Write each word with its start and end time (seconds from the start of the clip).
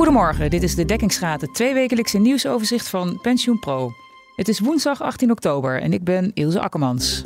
Goedemorgen, 0.00 0.50
dit 0.50 0.62
is 0.62 0.74
de 0.74 0.84
Dekkingsraad, 0.84 1.40
het 1.40 1.54
tweewekelijkse 1.54 2.18
nieuwsoverzicht 2.18 2.88
van 2.88 3.18
PensioenPro. 3.20 3.92
Het 4.36 4.48
is 4.48 4.60
woensdag 4.60 5.02
18 5.02 5.30
oktober 5.30 5.82
en 5.82 5.92
ik 5.92 6.04
ben 6.04 6.30
Ilse 6.34 6.60
Akkermans. 6.60 7.24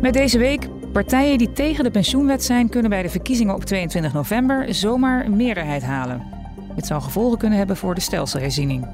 Met 0.00 0.12
deze 0.12 0.38
week, 0.38 0.68
partijen 0.92 1.38
die 1.38 1.52
tegen 1.52 1.84
de 1.84 1.90
pensioenwet 1.90 2.44
zijn, 2.44 2.68
kunnen 2.68 2.90
bij 2.90 3.02
de 3.02 3.08
verkiezingen 3.08 3.54
op 3.54 3.64
22 3.64 4.12
november 4.12 4.74
zomaar 4.74 5.24
een 5.24 5.36
meerderheid 5.36 5.82
halen. 5.82 6.22
Dit 6.74 6.86
zou 6.86 7.02
gevolgen 7.02 7.38
kunnen 7.38 7.58
hebben 7.58 7.76
voor 7.76 7.94
de 7.94 8.00
stelselherziening. 8.00 8.86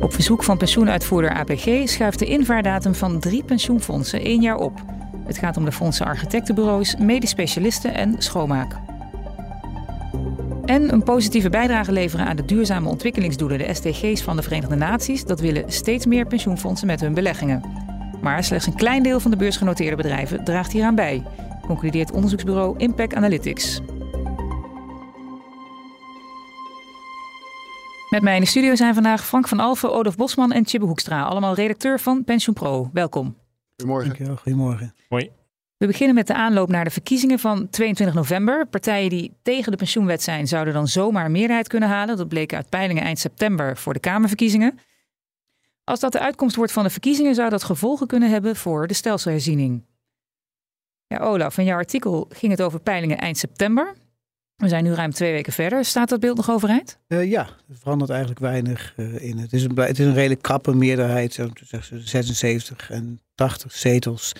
Op 0.00 0.12
verzoek 0.12 0.42
van 0.42 0.58
pensioenuitvoerder 0.58 1.34
APG 1.34 1.88
schuift 1.88 2.18
de 2.18 2.26
invaardatum 2.26 2.94
van 2.94 3.20
drie 3.20 3.44
pensioenfondsen 3.44 4.20
één 4.20 4.40
jaar 4.40 4.56
op. 4.56 4.82
Het 5.26 5.38
gaat 5.38 5.56
om 5.56 5.64
de 5.64 5.72
fondsen 5.72 6.06
architectenbureaus, 6.06 6.96
medisch 6.96 7.30
specialisten 7.30 7.94
en 7.94 8.14
schoonmaak. 8.18 8.83
En 10.64 10.92
een 10.92 11.02
positieve 11.02 11.50
bijdrage 11.50 11.92
leveren 11.92 12.26
aan 12.26 12.36
de 12.36 12.44
duurzame 12.44 12.88
ontwikkelingsdoelen, 12.88 13.58
de 13.58 13.74
SDG's 13.74 14.22
van 14.22 14.36
de 14.36 14.42
Verenigde 14.42 14.74
Naties, 14.74 15.24
dat 15.24 15.40
willen 15.40 15.72
steeds 15.72 16.06
meer 16.06 16.26
pensioenfondsen 16.26 16.86
met 16.86 17.00
hun 17.00 17.14
beleggingen. 17.14 17.62
Maar 18.22 18.44
slechts 18.44 18.66
een 18.66 18.74
klein 18.74 19.02
deel 19.02 19.20
van 19.20 19.30
de 19.30 19.36
beursgenoteerde 19.36 19.96
bedrijven 19.96 20.44
draagt 20.44 20.72
hieraan 20.72 20.94
bij, 20.94 21.22
concludeert 21.66 22.12
onderzoeksbureau 22.12 22.78
Impact 22.78 23.14
Analytics. 23.14 23.80
Met 28.10 28.22
mij 28.22 28.34
in 28.34 28.40
de 28.40 28.46
studio 28.46 28.74
zijn 28.74 28.94
vandaag 28.94 29.26
Frank 29.26 29.48
van 29.48 29.60
Alfen, 29.60 29.92
Odolf 29.92 30.16
Bosman 30.16 30.52
en 30.52 30.66
Chibbe 30.66 30.86
Hoekstra, 30.86 31.22
allemaal 31.22 31.54
redacteur 31.54 32.00
van 32.00 32.24
PensioenPro. 32.24 32.90
Welkom. 32.92 33.36
Goedemorgen. 33.76 34.08
Dankjewel, 34.08 34.36
goedemorgen. 34.36 34.94
Hoi. 35.08 35.30
We 35.84 35.90
beginnen 35.90 36.14
met 36.14 36.26
de 36.26 36.34
aanloop 36.34 36.68
naar 36.68 36.84
de 36.84 36.90
verkiezingen 36.90 37.38
van 37.38 37.68
22 37.70 38.16
november. 38.16 38.66
Partijen 38.66 39.10
die 39.10 39.32
tegen 39.42 39.70
de 39.70 39.76
pensioenwet 39.78 40.22
zijn, 40.22 40.48
zouden 40.48 40.74
dan 40.74 40.88
zomaar 40.88 41.30
meerderheid 41.30 41.68
kunnen 41.68 41.88
halen. 41.88 42.16
Dat 42.16 42.28
bleek 42.28 42.54
uit 42.54 42.68
peilingen 42.68 43.02
eind 43.02 43.18
september 43.18 43.76
voor 43.76 43.92
de 43.92 44.00
Kamerverkiezingen. 44.00 44.78
Als 45.84 46.00
dat 46.00 46.12
de 46.12 46.20
uitkomst 46.20 46.56
wordt 46.56 46.72
van 46.72 46.84
de 46.84 46.90
verkiezingen, 46.90 47.34
zou 47.34 47.50
dat 47.50 47.64
gevolgen 47.64 48.06
kunnen 48.06 48.30
hebben 48.30 48.56
voor 48.56 48.86
de 48.86 48.94
stelselherziening. 48.94 49.84
Ja, 51.06 51.18
Olaf, 51.18 51.58
in 51.58 51.64
jouw 51.64 51.76
artikel 51.76 52.26
ging 52.28 52.52
het 52.52 52.62
over 52.62 52.80
peilingen 52.80 53.18
eind 53.18 53.38
september. 53.38 53.94
We 54.56 54.68
zijn 54.68 54.84
nu 54.84 54.92
ruim 54.92 55.12
twee 55.12 55.32
weken 55.32 55.52
verder. 55.52 55.84
Staat 55.84 56.08
dat 56.08 56.20
beeld 56.20 56.36
nog 56.36 56.50
overeind? 56.50 56.98
Uh, 57.08 57.30
ja, 57.30 57.46
er 57.68 57.76
verandert 57.80 58.10
eigenlijk 58.10 58.40
weinig 58.40 58.94
uh, 58.96 59.22
in. 59.22 59.38
Het 59.38 59.52
is, 59.52 59.64
een, 59.64 59.76
het 59.76 59.98
is 59.98 60.06
een 60.06 60.14
redelijk 60.14 60.42
krappe 60.42 60.74
meerderheid, 60.74 61.32
zo 61.32 61.48
76 61.90 62.90
en 62.90 63.20
80 63.34 63.72
zetels, 63.72 64.32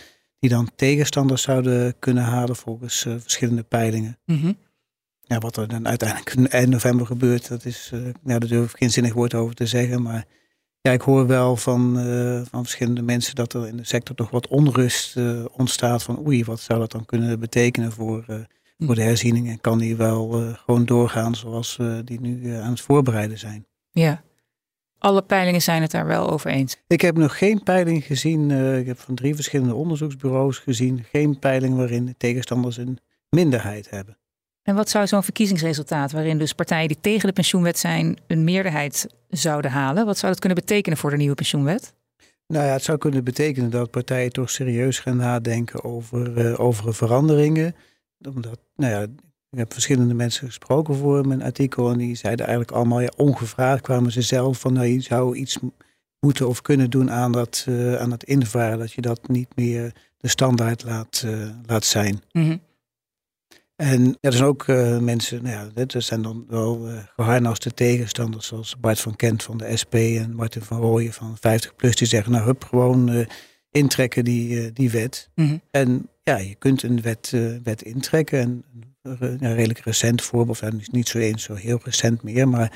die 0.45 0.53
dan 0.53 0.71
tegenstanders 0.77 1.43
zouden 1.43 1.99
kunnen 1.99 2.23
halen 2.23 2.57
volgens 2.57 3.05
uh, 3.05 3.15
verschillende 3.19 3.63
peilingen. 3.63 4.19
Mm 4.25 4.41
-hmm. 4.41 4.57
Ja, 5.21 5.39
wat 5.39 5.57
er 5.57 5.69
dan 5.69 5.89
uiteindelijk 5.89 6.53
eind 6.53 6.69
november 6.69 7.07
gebeurt, 7.07 7.49
dat 7.49 7.65
is, 7.65 7.93
ja, 8.25 8.39
daar 8.39 8.49
durf 8.49 8.71
ik 8.71 8.79
geen 8.79 8.91
zinnig 8.91 9.13
woord 9.13 9.35
over 9.35 9.55
te 9.55 9.67
zeggen. 9.67 10.03
Maar 10.03 10.25
ja, 10.81 10.93
ik 10.93 11.01
hoor 11.01 11.27
wel 11.27 11.57
van, 11.57 11.95
van 12.51 12.63
verschillende 12.63 13.03
mensen 13.03 13.35
dat 13.35 13.53
er 13.53 13.69
in 13.69 13.77
de 13.77 13.85
sector 13.85 14.17
toch 14.17 14.31
wat 14.31 14.49
onrust 14.49 15.17
ontstaat 15.53 16.03
van 16.03 16.27
oei, 16.27 16.45
wat 16.45 16.61
zou 16.61 16.79
dat 16.79 16.93
dan 16.93 17.05
kunnen 17.05 17.41
betekenen 17.41 17.93
voor 17.93 18.47
voor 18.79 18.95
de 18.95 19.03
herziening. 19.03 19.49
En 19.49 19.61
kan 19.61 19.79
die 19.79 19.97
wel 19.97 20.55
gewoon 20.65 20.85
doorgaan 20.85 21.35
zoals 21.35 21.77
we 21.77 22.03
die 22.05 22.21
nu 22.21 22.55
aan 22.55 22.71
het 22.71 22.81
voorbereiden 22.81 23.39
zijn. 23.39 23.67
Ja. 23.91 24.23
Alle 25.05 25.23
peilingen 25.23 25.63
zijn 25.63 25.83
het 25.83 25.91
daar 25.91 26.07
wel 26.07 26.31
over 26.31 26.51
eens. 26.51 26.77
Ik 26.87 27.01
heb 27.01 27.17
nog 27.17 27.39
geen 27.39 27.63
peiling 27.63 28.05
gezien. 28.05 28.51
Uh, 28.51 28.79
ik 28.79 28.87
heb 28.87 28.99
van 28.99 29.15
drie 29.15 29.35
verschillende 29.35 29.75
onderzoeksbureaus 29.75 30.59
gezien. 30.59 31.05
Geen 31.11 31.39
peiling 31.39 31.77
waarin 31.77 32.05
de 32.05 32.15
tegenstanders 32.17 32.77
een 32.77 32.99
minderheid 33.29 33.91
hebben. 33.91 34.19
En 34.63 34.75
wat 34.75 34.89
zou 34.89 35.07
zo'n 35.07 35.23
verkiezingsresultaat, 35.23 36.13
waarin 36.13 36.39
dus 36.39 36.53
partijen 36.53 36.89
die 36.89 37.01
tegen 37.01 37.27
de 37.27 37.33
pensioenwet 37.33 37.79
zijn, 37.79 38.19
een 38.27 38.45
meerderheid 38.45 39.07
zouden 39.29 39.71
halen, 39.71 40.07
wat 40.07 40.19
zou 40.19 40.33
dat 40.33 40.41
kunnen 40.41 40.59
betekenen 40.59 40.99
voor 40.99 41.11
de 41.11 41.17
nieuwe 41.17 41.35
pensioenwet? 41.35 41.95
Nou 42.47 42.67
ja, 42.67 42.73
het 42.73 42.83
zou 42.83 42.99
kunnen 42.99 43.25
betekenen 43.25 43.71
dat 43.71 43.91
partijen 43.91 44.33
toch 44.33 44.51
serieus 44.51 44.99
gaan 44.99 45.17
nadenken 45.17 45.85
over, 45.85 46.59
over 46.59 46.95
veranderingen 46.95 47.75
omdat, 48.35 48.59
nou 48.77 48.93
ja, 48.93 49.07
ik 49.55 49.61
heb 49.61 49.73
verschillende 49.73 50.15
mensen 50.15 50.47
gesproken 50.47 50.95
voor 50.95 51.27
mijn 51.27 51.43
artikel 51.43 51.91
en 51.91 51.99
die 51.99 52.15
zeiden 52.15 52.47
eigenlijk 52.47 52.77
allemaal, 52.77 53.01
ja, 53.01 53.13
ongevraagd 53.17 53.83
kwamen 53.83 54.13
ze 54.13 54.23
zelf 54.23 54.61
van, 54.61 54.73
nou, 54.73 54.87
je 54.87 55.01
zou 55.01 55.37
iets 55.37 55.59
moeten 56.21 56.49
of 56.49 56.63
kunnen 56.63 56.91
doen 56.91 57.11
aan 57.11 57.33
dat, 57.33 57.67
uh, 57.69 57.95
aan 57.95 58.11
het 58.11 58.23
invaren, 58.23 58.79
dat 58.79 58.93
je 58.93 59.01
dat 59.01 59.29
niet 59.29 59.57
meer 59.57 59.93
de 60.17 60.29
standaard 60.29 60.85
laat, 60.85 61.23
uh, 61.27 61.49
laat 61.67 61.85
zijn. 61.85 62.23
Mm 62.33 62.45
-hmm. 62.45 62.61
En 63.77 64.05
ja, 64.07 64.15
er 64.21 64.33
zijn 64.33 64.45
ook 64.45 64.67
uh, 64.67 64.99
mensen, 64.99 65.43
nou 65.43 65.55
ja, 65.75 65.85
er 65.87 66.03
zijn 66.03 66.23
dan 66.23 66.45
wel 66.49 66.89
geharnaste 67.17 67.75
tegenstanders, 67.75 68.47
zoals 68.47 68.77
Bart 68.81 69.01
van 69.01 69.17
Kent 69.17 69.43
van 69.43 69.57
de 69.57 69.77
SP 69.83 69.95
en 69.95 70.35
Martin 70.35 70.63
van 70.63 70.81
Rooyen 70.81 71.13
van 71.13 71.37
50PLUS, 71.37 71.91
die 71.91 72.07
zeggen, 72.07 72.33
nou, 72.33 72.45
hup, 72.45 72.65
gewoon 72.65 73.27
intrekken 73.71 74.25
die, 74.25 74.73
die 74.73 74.91
wet. 74.91 75.31
Mm 75.35 75.47
-hmm. 75.47 75.61
En 75.71 76.09
ja, 76.23 76.37
je 76.37 76.55
kunt 76.55 76.83
een 76.83 77.03
wet, 77.03 77.33
uh, 77.35 77.57
wet 77.63 77.83
intrekken. 77.83 78.41
En 78.41 78.65
een 79.05 79.55
redelijk 79.55 79.79
recent 79.79 80.23
voorbeeld, 80.23 80.61
en 80.61 80.81
niet 80.91 81.09
zo 81.09 81.19
eens 81.19 81.43
zo 81.43 81.55
heel 81.55 81.81
recent 81.83 82.23
meer, 82.23 82.49
maar 82.49 82.73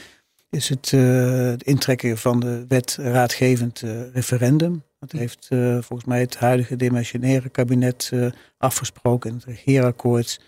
is 0.51 0.69
het, 0.69 0.93
uh, 0.93 1.51
het 1.51 1.63
intrekken 1.63 2.19
van 2.19 2.41
de 2.41 2.65
wet 2.69 2.97
raadgevend 3.01 3.83
uh, 3.83 4.13
referendum. 4.13 4.83
Dat 4.99 5.13
heeft 5.13 5.47
volgens 5.81 6.05
mij 6.05 6.21
het 6.21 6.37
huidige 6.37 6.77
dimensionaire 6.77 7.49
kabinet 7.49 8.13
afgesproken 8.57 9.31
in 9.31 9.37
het 9.37 9.45
regeerakkoord. 9.45 10.41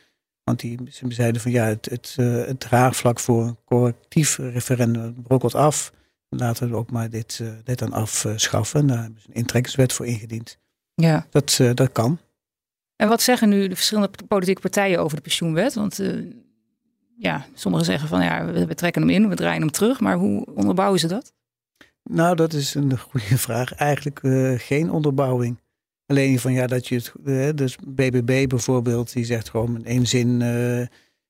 Want 0.44 0.60
die 0.60 0.78
ze 0.90 1.04
zeiden 1.08 1.40
van 1.40 1.50
ja, 1.50 1.64
het, 1.64 1.86
het, 1.90 2.14
het 2.46 2.60
draagvlak 2.60 3.20
voor 3.20 3.46
een 3.46 3.58
correctief 3.64 4.38
referendum 4.38 5.22
brokkelt 5.22 5.54
af. 5.54 5.92
Laten 6.28 6.70
we 6.70 6.76
ook 6.76 6.90
maar 6.90 7.10
dit, 7.10 7.42
dit 7.64 7.78
dan 7.78 7.92
afschaffen. 7.92 8.86
Daar 8.86 9.02
hebben 9.02 9.20
ze 9.20 9.28
een 9.28 9.34
intrekkingswet 9.34 9.92
voor 9.92 10.06
ingediend. 10.06 10.58
Ja. 10.94 11.26
Dat, 11.30 11.60
dat 11.74 11.92
kan. 11.92 12.18
En 13.00 13.08
wat 13.08 13.22
zeggen 13.22 13.48
nu 13.48 13.68
de 13.68 13.74
verschillende 13.74 14.10
politieke 14.28 14.60
partijen 14.60 14.98
over 14.98 15.16
de 15.16 15.22
pensioenwet? 15.22 15.74
Want 15.74 16.00
uh, 16.00 16.32
ja, 17.16 17.46
sommigen 17.54 17.86
zeggen 17.86 18.08
van 18.08 18.22
ja, 18.22 18.44
we, 18.44 18.66
we, 18.66 18.74
trekken 18.74 19.02
hem 19.02 19.10
in, 19.10 19.28
we 19.28 19.34
draaien 19.34 19.60
hem 19.60 19.70
terug. 19.70 20.00
Maar 20.00 20.16
hoe 20.16 20.46
onderbouwen 20.54 21.00
ze 21.00 21.06
dat? 21.06 21.32
Nou, 22.02 22.36
dat 22.36 22.52
is 22.52 22.74
een 22.74 22.98
goede 22.98 23.38
vraag. 23.46 23.74
Eigenlijk 23.74 24.22
uh, 24.22 24.58
geen 24.58 24.90
onderbouwing. 24.90 25.60
Alleen 26.06 26.38
van 26.38 26.52
ja, 26.52 26.66
dat 26.66 26.86
je 26.86 26.94
het, 26.94 27.12
uh, 27.24 27.48
dus 27.54 27.76
BBB 27.86 28.48
bijvoorbeeld, 28.48 29.12
die 29.12 29.24
zegt 29.24 29.50
gewoon 29.50 29.76
in 29.76 29.84
één 29.84 30.06
zin 30.06 30.40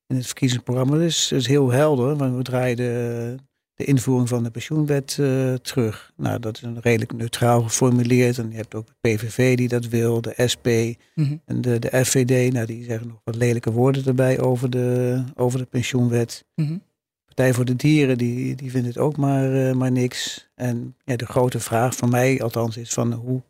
in 0.06 0.16
het 0.16 0.26
verkiezingsprogramma, 0.26 0.92
dat 0.92 1.02
is, 1.02 1.32
is 1.32 1.47
heel 1.47 1.70
helder. 1.70 2.16
Want 2.16 2.37
we 2.37 2.42
draaien 2.42 2.76
de, 2.76 3.37
de 3.81 3.87
invoering 3.87 4.29
van 4.29 4.43
de 4.43 4.51
pensioenwet 4.51 5.17
uh, 5.21 5.55
terug. 5.55 6.13
Nou, 6.17 6.41
dat 6.41 6.57
is 6.57 6.63
een 6.63 6.81
redelijk 6.81 7.13
neutraal 7.13 7.63
geformuleerd. 7.63 8.39
En 8.39 8.51
je 8.51 8.57
hebt 8.57 8.75
ook 8.75 8.87
de 8.87 8.95
PVV 9.01 9.57
die 9.57 9.69
dat 9.69 9.87
wil, 9.87 10.21
de 10.21 10.35
SP 10.53 10.67
mm 10.67 10.95
-hmm. 11.15 11.41
en 11.45 11.61
de, 11.61 11.79
de 11.79 12.05
FVD. 12.05 12.53
Nou, 12.53 12.67
die 12.67 12.85
zeggen 12.85 13.09
nog 13.09 13.21
wat 13.25 13.37
lelijke 13.37 13.73
woorden 13.73 14.07
erbij 14.07 14.41
over 14.41 14.71
de, 14.71 15.23
over 15.35 15.59
de 15.59 15.65
pensioenwet. 15.65 16.45
Mm 16.55 16.67
-hmm. 16.67 16.83
Partij 17.25 17.55
voor 17.55 17.65
de 17.65 17.77
Dieren, 17.77 18.19
die, 18.19 18.57
die 18.57 18.71
vindt 18.71 18.87
het 18.87 18.99
ook 18.99 19.17
maar, 19.17 19.53
uh, 19.53 19.73
maar 19.73 19.93
niks. 19.93 20.49
En 20.55 20.97
ja, 21.05 21.17
de 21.17 21.27
grote 21.27 21.61
vraag 21.61 21.97
van 21.97 22.11
mij 22.11 22.43
althans 22.43 22.77
is 22.77 22.93
van 22.93 23.12
hoe 23.12 23.43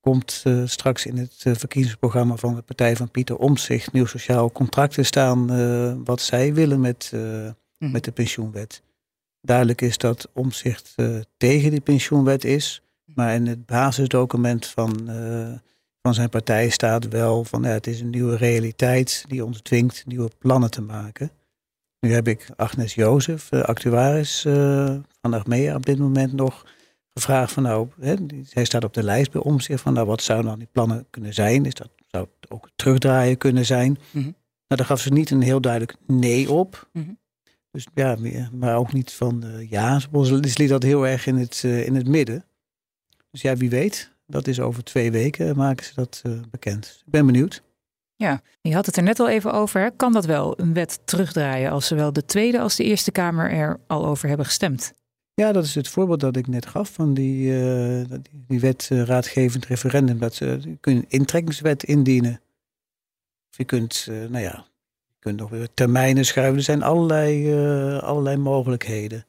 komt 0.00 0.42
uh, 0.46 0.62
straks 0.66 1.06
in 1.06 1.16
het 1.16 1.34
verkiezingsprogramma 1.36 2.36
van 2.36 2.54
de 2.54 2.62
Partij 2.62 2.96
van 2.96 3.10
Pieter 3.10 3.36
Omtzigt 3.36 3.92
nieuw 3.92 4.06
sociaal 4.06 4.52
contract 4.52 4.94
te 4.94 5.02
staan 5.02 6.04
wat 6.04 6.20
zij 6.20 6.54
willen 6.54 6.80
met, 6.80 7.10
mm 7.14 7.54
-hmm. 7.78 7.90
met 7.90 8.04
de 8.04 8.12
pensioenwet. 8.12 8.82
Duidelijk 9.40 9.80
is 9.80 9.98
dat 9.98 10.28
omzicht 10.32 10.92
uh, 10.96 11.20
tegen 11.36 11.70
die 11.70 11.80
pensioenwet 11.80 12.44
is. 12.44 12.82
Maar 13.14 13.34
in 13.34 13.46
het 13.46 13.66
basisdocument 13.66 14.66
van, 14.66 15.10
uh, 15.10 15.52
van 16.02 16.14
zijn 16.14 16.28
partij 16.28 16.68
staat 16.68 17.08
wel 17.08 17.44
van 17.44 17.62
ja, 17.62 17.68
het 17.68 17.86
is 17.86 18.00
een 18.00 18.10
nieuwe 18.10 18.36
realiteit 18.36 19.24
die 19.28 19.44
ons 19.44 19.60
dwingt 19.60 20.06
nieuwe 20.06 20.30
plannen 20.38 20.70
te 20.70 20.82
maken. 20.82 21.30
Nu 22.00 22.12
heb 22.12 22.28
ik 22.28 22.50
Agnes 22.56 22.94
Jozef, 22.94 23.48
de 23.48 23.66
actuaris 23.66 24.44
uh, 24.44 24.96
van 25.20 25.34
Achmea 25.34 25.74
op 25.74 25.86
dit 25.86 25.98
moment 25.98 26.32
nog 26.32 26.66
gevraagd 27.14 27.52
van 27.52 27.62
nou, 27.62 27.88
hè, 28.00 28.14
hij 28.50 28.64
staat 28.64 28.84
op 28.84 28.94
de 28.94 29.02
lijst 29.02 29.32
bij 29.32 29.40
omzicht 29.40 29.82
van 29.82 29.92
nou 29.92 30.06
wat 30.06 30.22
zouden 30.22 30.50
dan 30.50 30.58
die 30.58 30.68
plannen 30.72 31.06
kunnen 31.10 31.34
zijn? 31.34 31.66
Is 31.66 31.74
dat, 31.74 31.88
zou 32.06 32.26
het 32.40 32.50
ook 32.50 32.70
terugdraaien 32.76 33.38
kunnen 33.38 33.66
zijn? 33.66 33.90
Mm 33.90 34.22
-hmm. 34.22 34.22
Nou, 34.22 34.82
daar 34.82 34.86
gaf 34.86 35.00
ze 35.00 35.12
niet 35.12 35.30
een 35.30 35.42
heel 35.42 35.60
duidelijk 35.60 35.96
nee 36.06 36.50
op. 36.50 36.88
Mm 36.92 37.02
-hmm. 37.02 37.18
Dus 37.70 37.86
ja, 37.94 38.16
maar 38.52 38.76
ook 38.76 38.92
niet 38.92 39.12
van 39.12 39.44
uh, 39.44 39.70
ja. 39.70 39.98
Ze 39.98 40.40
liet 40.54 40.68
dat 40.68 40.82
heel 40.82 41.06
erg 41.06 41.26
in 41.26 41.36
het, 41.36 41.62
uh, 41.64 41.86
in 41.86 41.94
het 41.94 42.08
midden. 42.08 42.44
Dus 43.30 43.42
ja, 43.42 43.56
wie 43.56 43.70
weet. 43.70 44.10
Dat 44.26 44.46
is 44.46 44.60
over 44.60 44.84
twee 44.84 45.10
weken 45.10 45.56
maken 45.56 45.84
ze 45.84 45.94
dat 45.94 46.22
uh, 46.26 46.40
bekend. 46.50 47.02
Ik 47.06 47.10
ben 47.10 47.26
benieuwd. 47.26 47.62
Ja, 48.16 48.42
je 48.60 48.74
had 48.74 48.86
het 48.86 48.96
er 48.96 49.02
net 49.02 49.20
al 49.20 49.28
even 49.28 49.52
over. 49.52 49.92
Kan 49.92 50.12
dat 50.12 50.24
wel, 50.24 50.60
een 50.60 50.74
wet 50.74 51.00
terugdraaien 51.04 51.70
als 51.70 51.86
zowel 51.86 52.12
de 52.12 52.24
Tweede 52.24 52.60
als 52.60 52.76
de 52.76 52.84
Eerste 52.84 53.10
Kamer 53.10 53.50
er 53.50 53.80
al 53.86 54.06
over 54.06 54.28
hebben 54.28 54.46
gestemd? 54.46 54.92
Ja, 55.34 55.52
dat 55.52 55.64
is 55.64 55.74
het 55.74 55.88
voorbeeld 55.88 56.20
dat 56.20 56.36
ik 56.36 56.46
net 56.46 56.66
gaf 56.66 56.92
van 56.92 57.14
die, 57.14 57.52
die, 58.08 58.44
die 58.46 58.60
wet 58.60 58.88
raadgevend 58.90 59.66
referendum. 59.66 60.18
Dat 60.18 60.34
ze, 60.34 60.58
je 60.62 60.76
kunt 60.80 60.96
een 60.96 61.04
intrekkingswet 61.08 61.82
indienen. 61.82 62.40
Of 63.50 63.56
je 63.56 63.64
kunt, 63.64 64.06
nou 64.06 64.38
ja, 64.38 64.66
kunt 65.20 65.38
nog 65.38 65.50
weer 65.50 65.68
termijnen 65.74 66.24
schuiven. 66.24 66.56
Er 66.56 66.62
zijn 66.62 66.82
allerlei, 66.82 67.54
allerlei 68.00 68.36
mogelijkheden. 68.36 69.26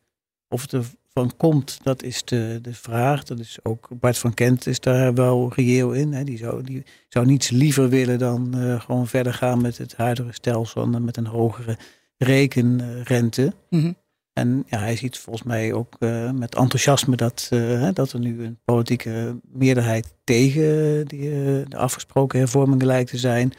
Of 0.50 0.62
het 0.62 0.74
ervan 0.74 1.38
komt, 1.38 1.80
dat 1.84 2.04
is 2.04 2.24
de, 2.24 2.60
de 2.62 2.74
vraag. 2.74 3.24
Dat 3.24 3.40
is 3.40 3.60
ook 3.64 3.88
Bart 4.00 4.18
van 4.18 4.34
Kent 4.34 4.68
is 4.68 4.80
daar 4.80 5.14
wel 5.14 5.52
reëel 5.56 5.92
in. 5.92 6.14
Hè. 6.14 6.24
Die, 6.24 6.38
zou, 6.38 6.64
die 6.64 6.84
zou 7.08 7.26
niets 7.26 7.50
liever 7.50 7.90
willen 7.90 8.20
dan 8.20 8.54
gewoon 8.80 9.08
verder 9.08 9.34
gaan 9.34 9.62
met 9.62 9.78
het 9.78 9.96
huidige 9.96 10.34
stelsel 10.34 10.82
en 10.82 11.04
met 11.04 11.18
een 11.18 11.28
hogere 11.28 11.78
rekenrente. 12.24 13.54
Mm 13.70 13.96
En 14.34 14.64
ja, 14.68 14.80
hij 14.80 14.96
ziet 14.96 15.18
volgens 15.18 15.46
mij 15.46 15.74
ook 15.74 15.96
uh, 16.00 16.32
met 16.32 16.56
enthousiasme 16.56 17.16
dat, 17.16 17.50
uh, 17.54 17.90
dat 17.94 18.12
er 18.12 18.20
nu 18.20 18.44
een 18.44 18.60
politieke 18.66 19.40
meerderheid 19.52 20.14
tegen 20.24 21.08
die, 21.08 21.30
uh, 21.30 21.66
de 21.68 21.78
afgesproken 21.78 22.40
hervormingen 22.40 22.86
lijkt 22.86 23.10
te 23.10 23.18
zijn. 23.18 23.54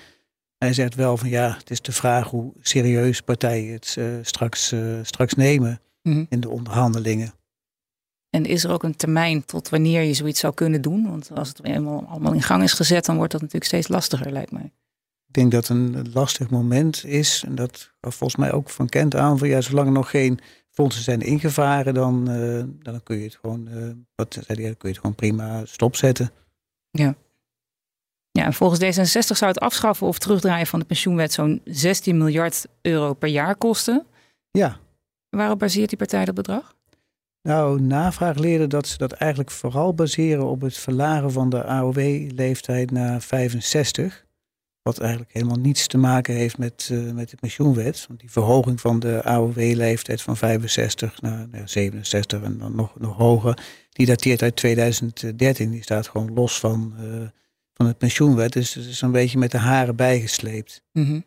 Hij 0.63 0.73
zegt 0.73 0.95
wel 0.95 1.17
van 1.17 1.29
ja, 1.29 1.57
het 1.59 1.71
is 1.71 1.83
de 1.83 1.93
vraag 1.93 2.29
hoe 2.29 2.53
serieus 2.61 3.21
partijen 3.21 3.73
het 3.73 3.99
straks, 4.23 4.75
straks 5.03 5.35
nemen 5.35 5.81
mm 6.03 6.27
in 6.29 6.41
de 6.41 6.49
onderhandelingen. 6.49 7.33
En 8.31 8.45
is 8.45 8.65
er 8.65 8.71
ook 8.71 8.83
een 8.83 8.97
termijn 8.97 9.45
tot 9.45 9.69
wanneer 9.69 10.03
je 10.03 10.15
zoiets 10.15 10.41
zou 10.41 10.55
kunnen 10.55 10.83
doen? 10.83 11.09
Want 11.09 11.31
als 11.35 11.49
het 11.49 11.65
eenmaal 11.65 12.05
allemaal 12.09 12.33
in 12.33 12.43
gang 12.43 12.63
is 12.63 12.73
gezet, 12.73 13.05
dan 13.05 13.17
wordt 13.17 13.33
dat 13.33 13.41
natuurlijk 13.41 13.71
steeds 13.71 13.89
lastiger, 13.89 14.33
lijkt 14.33 14.53
mij. 14.53 14.73
Ik 15.27 15.35
denk 15.35 15.53
dat 15.53 15.69
een 15.69 16.11
lastig 16.13 16.51
moment 16.51 17.05
is, 17.05 17.45
en 17.47 17.55
dat 17.55 17.93
gaf 18.01 18.15
volgens 18.15 18.41
mij 18.41 18.53
ook 18.53 18.71
van 18.71 18.89
Kent 18.89 19.17
aan, 19.17 19.39
van 19.39 19.49
ja, 19.49 19.61
zolang 19.61 19.87
er 19.87 19.93
nog 19.93 20.11
geen 20.11 20.39
fondsen 20.71 21.03
zijn 21.03 21.21
ingevaren, 21.21 21.95
dan, 21.95 22.31
uh, 22.31 22.65
dan 22.79 23.03
kun 23.03 23.17
je 23.17 23.25
het 23.25 23.39
gewoon, 23.41 23.69
uh, 23.69 23.93
wat 24.15 24.39
zei 24.47 24.57
kun 24.57 24.77
je 24.79 24.89
het 24.89 24.99
gewoon 24.99 25.15
prima 25.15 25.65
stopzetten. 25.65 26.31
Ja. 26.91 27.15
Ja, 28.33 28.45
en 28.45 28.53
volgens 28.53 28.81
D66 28.81 29.37
zou 29.37 29.51
het 29.51 29.61
afschaffen 29.61 30.07
of 30.07 30.19
terugdraaien 30.19 30.67
van 30.67 30.79
de 30.79 30.85
pensioenwet 30.85 31.33
zo'n 31.33 31.61
16 31.65 32.17
miljard 32.17 32.67
euro 32.83 33.15
per 33.15 33.29
jaar 33.29 33.57
kosten. 33.57 34.07
Ja. 34.51 34.77
Waarop 35.29 35.59
baseert 35.59 35.89
die 35.89 35.99
partij 35.99 36.25
dat 36.25 36.35
bedrag? 36.35 36.75
Nou, 37.43 37.81
navraag 37.81 38.37
leerde 38.37 38.67
dat 38.67 38.87
ze 38.87 38.99
dat 38.99 39.13
eigenlijk 39.13 39.51
vooral 39.51 39.95
baseren 39.95 40.47
op 40.47 40.61
het 40.61 40.77
verlagen 40.77 41.33
van 41.33 41.51
de 41.51 41.65
AOW-leeftijd 41.65 42.91
naar 42.91 43.23
65. 43.23 44.25
Wat 44.83 44.99
eigenlijk 44.99 45.33
helemaal 45.33 45.57
niets 45.57 45.87
te 45.87 45.99
maken 45.99 46.35
heeft 46.35 46.59
met, 46.59 46.89
uh, 46.93 47.13
met 47.13 47.31
de 47.31 47.37
pensioenwet. 47.37 48.05
Want 48.09 48.21
die 48.21 48.31
verhoging 48.31 48.81
van 48.81 48.99
de 48.99 49.23
AOW-leeftijd 49.25 50.23
van 50.23 50.37
65 50.37 51.21
naar 51.21 51.49
67 51.65 52.43
en 52.43 52.59
dan 52.59 52.75
nog, 52.75 52.99
nog 52.99 53.17
hoger, 53.17 53.59
die 53.89 54.07
dateert 54.07 54.43
uit 54.43 54.57
2013. 54.57 55.71
Die 55.71 55.83
staat 55.83 56.09
gewoon 56.09 56.33
los 56.33 56.61
van, 56.61 56.95
uh, 57.01 57.29
van 57.83 57.91
de 57.91 57.97
pensioenwet. 57.99 58.55
Het 58.55 58.77
is 58.77 59.01
een 59.01 59.13
beetje 59.13 59.39
met 59.39 59.51
de 59.51 59.59
haren 59.59 59.97
bijgesleept. 59.97 60.83
Mm 60.93 61.25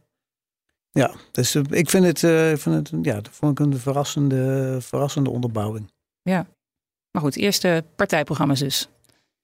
Ja, 0.92 1.12
dus 1.32 1.56
uh, 1.56 1.64
ik 1.70 1.90
vind 1.90 2.06
het, 2.06 2.24
ik 2.54 2.60
vind 2.60 2.90
het 2.90 3.06
ja, 3.06 3.16
dat 3.16 3.30
vond 3.32 3.60
ik 3.60 3.66
een 3.66 3.78
verrassende, 3.80 4.78
verrassende 4.82 5.30
onderbouwing. 5.30 5.92
Ja, 6.22 6.48
maar 7.12 7.22
goed, 7.22 7.36
eerste 7.36 7.84
partijprogramma's 7.96 8.60
dus. 8.60 8.90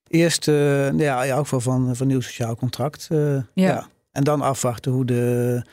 Eerst, 0.08 0.46
ja, 0.46 1.24
ja, 1.24 1.38
ook 1.38 1.48
wel 1.48 1.60
van, 1.60 1.96
van 1.96 2.08
nieuw 2.08 2.22
sociaal 2.22 2.56
contract. 2.56 3.08
ja. 3.10 3.46
ja. 3.54 3.90
En 4.12 4.24
dan 4.24 4.42
afwachten 4.42 4.92
hoe 4.92 5.06
de, 5.06 5.64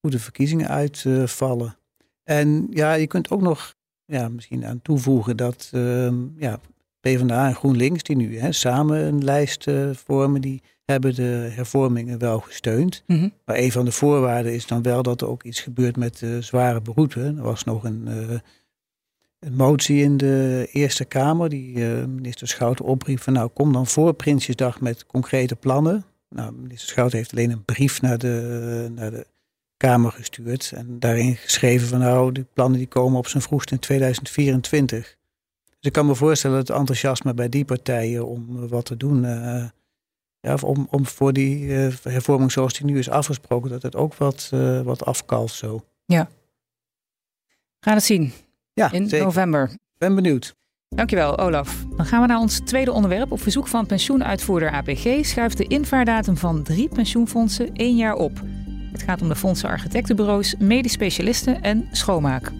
hoe 0.00 0.10
de 0.10 0.18
verkiezingen 0.18 0.68
uitvallen. 0.68 1.76
en 2.24 2.66
ja, 2.70 2.92
je 2.92 3.06
kunt 3.06 3.30
ook 3.30 3.40
nog 3.40 3.74
ja, 4.04 4.28
misschien 4.28 4.66
aan 4.66 4.82
toevoegen 4.82 5.36
dat 5.36 5.70
uh, 5.74 6.12
ja, 6.36 6.60
PvdA 7.02 7.48
en 7.48 7.54
GroenLinks, 7.54 8.02
die 8.02 8.16
nu 8.16 8.38
hè, 8.38 8.52
samen 8.52 9.00
een 9.00 9.24
lijst 9.24 9.66
uh, 9.66 9.90
vormen, 9.92 10.40
die 10.40 10.62
hebben 10.84 11.14
de 11.14 11.48
hervormingen 11.52 12.18
wel 12.18 12.40
gesteund. 12.40 13.02
Mm 13.06 13.18
-hmm. 13.18 13.32
Maar 13.44 13.56
een 13.56 13.72
van 13.72 13.84
de 13.84 13.92
voorwaarden 13.92 14.54
is 14.54 14.66
dan 14.66 14.82
wel 14.82 15.02
dat 15.02 15.20
er 15.20 15.28
ook 15.28 15.42
iets 15.42 15.60
gebeurt 15.60 15.96
met 15.96 16.18
de 16.18 16.42
zware 16.42 16.80
beroepen. 16.80 17.36
Er 17.36 17.42
was 17.42 17.64
nog 17.64 17.84
een, 17.84 18.04
uh, 18.08 18.38
een 19.38 19.54
motie 19.56 20.02
in 20.02 20.16
de 20.16 20.68
Eerste 20.72 21.04
Kamer, 21.04 21.48
die 21.48 21.76
uh, 21.76 22.04
minister 22.04 22.48
Schouten 22.48 22.84
opriep 22.84 23.20
van 23.20 23.32
nou 23.32 23.48
kom 23.48 23.72
dan 23.72 23.86
voor 23.86 24.12
Prinsjesdag 24.12 24.80
met 24.80 25.06
concrete 25.06 25.56
plannen. 25.56 26.04
Nou, 26.28 26.52
minister 26.52 26.88
Schout 26.88 27.12
heeft 27.12 27.32
alleen 27.32 27.50
een 27.50 27.64
brief 27.64 28.02
naar 28.02 28.18
de, 28.18 28.88
naar 28.94 29.10
de 29.10 29.26
Kamer 29.76 30.12
gestuurd. 30.12 30.72
En 30.74 30.98
daarin 30.98 31.36
geschreven 31.36 31.88
van 31.88 31.98
nou, 31.98 32.32
die 32.32 32.46
plannen 32.54 32.78
die 32.78 32.88
komen 32.88 33.18
op 33.18 33.26
zijn 33.26 33.42
vroegst 33.42 33.70
in 33.70 33.78
2024. 33.78 35.16
Dus 35.82 35.90
ik 35.90 35.96
kan 35.96 36.06
me 36.06 36.14
voorstellen 36.14 36.56
dat 36.56 36.68
het 36.68 36.76
enthousiasme 36.76 37.34
bij 37.34 37.48
die 37.48 37.64
partijen 37.64 38.26
om 38.26 38.68
wat 38.68 38.84
te 38.84 38.96
doen, 38.96 39.24
uh, 39.24 39.64
ja, 40.40 40.56
om, 40.64 40.86
om 40.90 41.06
voor 41.06 41.32
die 41.32 41.58
uh, 41.66 41.92
hervorming 42.02 42.52
zoals 42.52 42.72
die 42.72 42.86
nu 42.86 42.98
is 42.98 43.08
afgesproken, 43.08 43.70
dat 43.70 43.82
het 43.82 43.96
ook 43.96 44.14
wat, 44.14 44.50
uh, 44.54 44.80
wat 44.80 45.04
afkalft 45.04 45.54
zo. 45.54 45.84
Ja. 46.04 46.28
We 47.48 47.88
gaan 47.88 47.94
het 47.94 48.04
zien 48.04 48.32
ja, 48.72 48.92
in 48.92 49.08
zeker. 49.08 49.26
november. 49.26 49.70
Ben 49.98 50.14
benieuwd. 50.14 50.54
Dankjewel, 50.88 51.38
Olaf. 51.38 51.84
Dan 51.96 52.06
gaan 52.06 52.20
we 52.20 52.26
naar 52.26 52.38
ons 52.38 52.60
tweede 52.64 52.92
onderwerp. 52.92 53.32
Op 53.32 53.40
verzoek 53.40 53.68
van 53.68 53.86
pensioenuitvoerder 53.86 54.70
APG 54.70 55.24
schuift 55.24 55.56
de 55.56 55.66
invaardatum 55.66 56.36
van 56.36 56.62
drie 56.62 56.88
pensioenfondsen 56.88 57.72
één 57.72 57.96
jaar 57.96 58.14
op. 58.14 58.40
Het 58.92 59.02
gaat 59.02 59.22
om 59.22 59.28
de 59.28 59.36
fondsen 59.36 59.68
architectenbureaus, 59.68 60.54
medisch 60.58 60.92
specialisten 60.92 61.62
en 61.62 61.88
schoonmaak. 61.92 62.52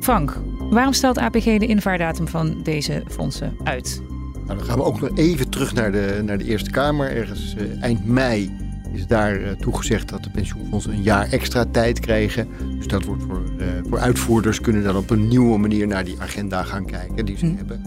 Frank, 0.00 0.42
waarom 0.70 0.92
stelt 0.92 1.18
APG 1.18 1.44
de 1.44 1.66
invaardatum 1.66 2.28
van 2.28 2.62
deze 2.62 3.02
fondsen 3.08 3.56
uit? 3.64 4.02
Nou, 4.34 4.58
dan 4.58 4.64
gaan 4.64 4.78
we 4.78 4.84
ook 4.84 5.00
nog 5.00 5.10
even 5.16 5.48
terug 5.48 5.74
naar 5.74 5.92
de, 5.92 6.22
naar 6.24 6.38
de 6.38 6.44
Eerste 6.44 6.70
Kamer. 6.70 7.16
Ergens 7.16 7.54
uh, 7.58 7.82
eind 7.82 8.04
mei 8.04 8.56
is 8.92 9.06
daar 9.06 9.40
uh, 9.40 9.50
toegezegd 9.50 10.08
dat 10.08 10.24
de 10.24 10.30
pensioenfondsen 10.30 10.92
een 10.92 11.02
jaar 11.02 11.32
extra 11.32 11.64
tijd 11.70 12.00
krijgen. 12.00 12.48
Dus 12.76 12.86
dat 12.86 13.04
wordt 13.04 13.22
voor, 13.22 13.42
uh, 13.58 13.66
voor 13.88 13.98
uitvoerders 13.98 14.60
kunnen 14.60 14.82
dan 14.82 14.96
op 14.96 15.10
een 15.10 15.28
nieuwe 15.28 15.58
manier 15.58 15.86
naar 15.86 16.04
die 16.04 16.20
agenda 16.20 16.62
gaan 16.62 16.84
kijken 16.84 17.24
die 17.24 17.38
ze 17.38 17.46
hm. 17.46 17.56
hebben. 17.56 17.82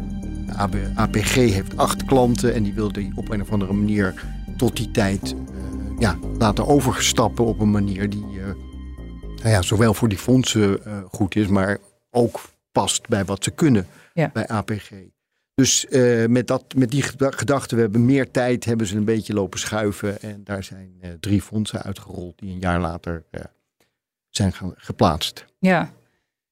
De 0.46 0.92
APG 0.96 1.34
heeft 1.34 1.78
acht 1.78 2.06
klanten 2.06 2.54
en 2.54 2.64
die 2.64 2.74
wil 2.74 2.92
die 2.92 3.12
op 3.16 3.30
een 3.30 3.42
of 3.42 3.52
andere 3.52 3.74
manier 3.74 4.24
tot 4.58 4.78
die 4.78 4.92
tijd 4.92 5.36
ja, 6.00 6.18
laten 6.38 6.68
overstappen 6.68 7.46
op 7.46 7.60
een 7.60 7.72
manier 7.72 8.10
die 8.10 8.26
nou 9.36 9.56
ja, 9.56 9.62
zowel 9.62 9.94
voor 9.94 10.10
die 10.10 10.18
fondsen 10.18 10.80
goed 11.12 11.36
is, 11.36 11.48
maar 11.48 11.78
ook 12.12 12.40
past 12.74 13.08
bij 13.08 13.26
wat 13.26 13.44
ze 13.44 13.52
kunnen 13.52 13.88
ja. 14.14 14.30
bij 14.34 14.48
APG. 14.48 14.92
Dus 15.56 15.86
uh, 15.90 16.26
met, 16.26 16.48
dat, 16.48 16.64
met 16.76 16.92
die 16.92 17.02
gedachte, 17.18 17.76
we 17.76 17.82
hebben 17.82 18.06
meer 18.06 18.32
tijd, 18.32 18.66
hebben 18.66 18.88
ze 18.88 18.96
een 18.96 19.06
beetje 19.06 19.34
lopen 19.34 19.60
schuiven. 19.60 20.22
En 20.22 20.44
daar 20.44 20.64
zijn 20.64 20.98
uh, 21.02 21.10
drie 21.20 21.42
fondsen 21.42 21.82
uitgerold 21.82 22.40
die 22.40 22.52
een 22.52 22.60
jaar 22.60 22.80
later 22.80 23.24
uh, 23.32 23.42
zijn 24.30 24.54
geplaatst. 24.76 25.46
Ja, 25.60 25.94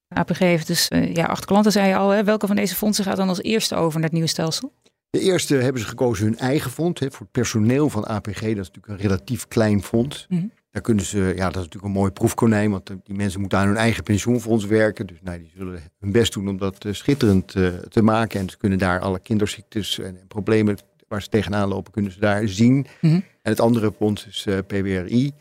APG 0.07 0.37
heeft 0.37 0.67
dus 0.67 0.87
ja, 1.13 1.25
acht 1.25 1.45
klanten, 1.45 1.71
zei 1.71 1.87
je 1.87 1.95
al. 1.95 2.09
Hè? 2.09 2.23
Welke 2.23 2.47
van 2.47 2.55
deze 2.55 2.75
fondsen 2.75 3.03
gaat 3.03 3.17
dan 3.17 3.29
als 3.29 3.41
eerste 3.41 3.75
over 3.75 3.93
naar 3.93 4.03
het 4.03 4.11
nieuwe 4.11 4.27
stelsel? 4.27 4.73
De 5.09 5.19
eerste 5.19 5.55
hebben 5.55 5.81
ze 5.81 5.87
gekozen 5.87 6.25
hun 6.25 6.37
eigen 6.37 6.71
fonds. 6.71 6.99
Hè, 6.99 7.11
voor 7.11 7.19
het 7.19 7.31
personeel 7.31 7.89
van 7.89 8.07
APG, 8.07 8.39
dat 8.39 8.43
is 8.43 8.55
natuurlijk 8.55 8.87
een 8.87 8.97
relatief 8.97 9.47
klein 9.47 9.83
fonds. 9.83 10.25
Mm 10.29 10.37
-hmm. 10.37 10.51
Daar 10.71 10.81
kunnen 10.81 11.05
ze, 11.05 11.17
ja, 11.17 11.45
dat 11.45 11.55
is 11.55 11.55
natuurlijk 11.55 11.83
een 11.83 11.91
mooi 11.91 12.11
proefkonijn, 12.11 12.71
want 12.71 12.87
die 13.03 13.15
mensen 13.15 13.39
moeten 13.39 13.57
aan 13.57 13.67
hun 13.67 13.77
eigen 13.77 14.03
pensioenfonds 14.03 14.65
werken. 14.65 15.07
Dus 15.07 15.17
nou, 15.21 15.37
die 15.37 15.51
zullen 15.55 15.81
hun 15.99 16.11
best 16.11 16.33
doen 16.33 16.47
om 16.47 16.57
dat 16.57 16.85
uh, 16.85 16.93
schitterend 16.93 17.55
uh, 17.55 17.67
te 17.67 18.01
maken. 18.01 18.39
En 18.39 18.49
ze 18.49 18.57
kunnen 18.57 18.77
daar 18.77 18.99
alle 18.99 19.19
kinderziektes 19.19 19.99
en, 19.99 20.19
en, 20.19 20.27
problemen 20.27 20.77
waar 21.07 21.21
ze 21.21 21.29
tegenaan 21.29 21.67
lopen, 21.67 21.91
kunnen 21.91 22.11
ze 22.11 22.19
daar 22.19 22.47
zien. 22.47 22.73
Mm 22.75 22.85
-hmm. 22.99 23.23
En 23.41 23.51
het 23.51 23.59
andere 23.59 23.91
fonds 23.97 24.27
is 24.27 24.45
uh, 24.47 24.57
PWRI. 24.67 25.31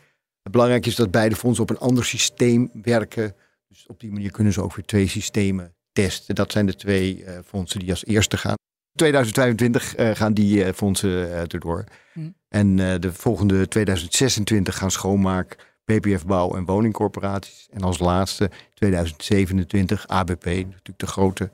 Belangrijk 0.51 0.85
is 0.85 0.95
dat 0.95 1.11
beide 1.11 1.35
fondsen 1.35 1.63
op 1.63 1.69
een 1.69 1.77
ander 1.77 2.05
systeem 2.05 2.69
werken. 2.73 3.35
Dus 3.67 3.85
op 3.87 3.99
die 3.99 4.11
manier 4.11 4.31
kunnen 4.31 4.53
ze 4.53 4.61
ook 4.61 4.75
weer 4.75 4.85
twee 4.85 5.07
systemen 5.07 5.73
testen. 5.91 6.35
Dat 6.35 6.51
zijn 6.51 6.65
de 6.65 6.75
twee 6.75 7.25
fondsen 7.45 7.79
die 7.79 7.89
als 7.89 8.05
eerste 8.05 8.37
gaan. 8.37 8.55
2025 8.95 9.97
uh, 9.97 10.09
gaan 10.15 10.33
die 10.33 10.65
uh, 10.65 10.73
fondsen 10.73 11.09
uh, 11.09 11.39
erdoor. 11.39 11.83
Mm. 12.13 12.35
En 12.47 12.75
de 12.75 13.13
volgende 13.13 13.67
2026 13.67 14.77
gaan 14.77 14.91
schoonmaak, 14.91 15.75
BPF 15.85 16.25
Bouw 16.25 16.55
en 16.55 16.65
woningcorporaties. 16.65 17.67
En 17.69 17.81
als 17.81 17.99
laatste 17.99 18.51
2027 18.73 20.07
ABP, 20.07 20.45
natuurlijk 20.45 20.99
de 20.99 21.07
grote 21.07 21.51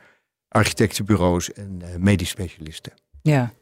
architectenbureaus 0.48 1.54
en 1.54 1.82
medisch 1.98 2.30
specialisten. 2.30 2.94
Ja, 3.22 3.54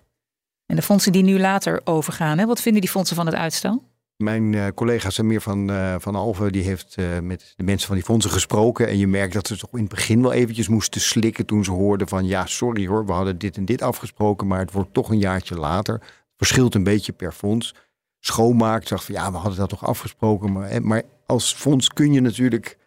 en 0.65 0.75
de 0.75 0.81
fondsen 0.81 1.11
die 1.11 1.23
nu 1.23 1.39
later 1.39 1.81
overgaan, 1.83 2.37
hè? 2.37 2.45
wat 2.45 2.61
vinden 2.61 2.81
die 2.81 2.89
fondsen 2.89 3.15
van 3.15 3.25
het 3.25 3.35
uitstel? 3.35 3.83
Mijn 4.17 4.53
uh, 4.53 4.67
collega 4.75 5.09
Samir 5.09 5.41
van, 5.41 5.71
uh, 5.71 5.95
van 5.99 6.15
Alve 6.15 6.51
die 6.51 6.63
heeft 6.63 6.95
uh, 6.99 7.19
met 7.19 7.53
de 7.55 7.63
mensen 7.63 7.87
van 7.87 7.95
die 7.95 8.05
fondsen 8.05 8.31
gesproken. 8.31 8.87
En 8.87 8.97
je 8.97 9.07
merkt 9.07 9.33
dat 9.33 9.47
ze 9.47 9.57
toch 9.57 9.73
in 9.73 9.79
het 9.79 9.89
begin 9.89 10.21
wel 10.21 10.31
eventjes 10.31 10.67
moesten 10.67 11.01
slikken 11.01 11.45
toen 11.45 11.63
ze 11.63 11.71
hoorden 11.71 12.07
van 12.07 12.25
ja, 12.25 12.45
sorry 12.45 12.87
hoor, 12.87 13.05
we 13.05 13.11
hadden 13.11 13.37
dit 13.37 13.57
en 13.57 13.65
dit 13.65 13.81
afgesproken, 13.81 14.47
maar 14.47 14.59
het 14.59 14.71
wordt 14.71 14.93
toch 14.93 15.09
een 15.09 15.19
jaartje 15.19 15.55
later. 15.55 16.01
Verschilt 16.37 16.75
een 16.75 16.83
beetje 16.83 17.11
per 17.11 17.31
fonds. 17.31 17.75
Schoonmaak 18.19 18.87
zegt 18.87 19.03
van 19.03 19.15
ja, 19.15 19.31
we 19.31 19.37
hadden 19.37 19.59
dat 19.59 19.69
toch 19.69 19.85
afgesproken. 19.85 20.51
Maar, 20.51 20.81
maar 20.81 21.03
als 21.25 21.53
fonds 21.53 21.87
kun 21.87 22.13
je 22.13 22.21
natuurlijk, 22.21 22.77